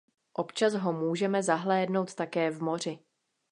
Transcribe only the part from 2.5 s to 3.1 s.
v moři.